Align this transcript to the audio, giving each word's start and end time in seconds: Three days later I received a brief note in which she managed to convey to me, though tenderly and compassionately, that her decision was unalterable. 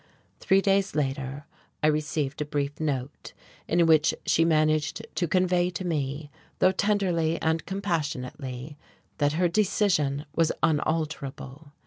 Three 0.39 0.61
days 0.61 0.95
later 0.95 1.45
I 1.83 1.85
received 1.87 2.41
a 2.41 2.45
brief 2.45 2.79
note 2.79 3.33
in 3.67 3.85
which 3.85 4.15
she 4.25 4.43
managed 4.43 5.05
to 5.13 5.27
convey 5.27 5.69
to 5.69 5.85
me, 5.85 6.31
though 6.57 6.71
tenderly 6.71 7.39
and 7.39 7.63
compassionately, 7.67 8.79
that 9.19 9.33
her 9.33 9.47
decision 9.47 10.25
was 10.35 10.51
unalterable. 10.63 11.73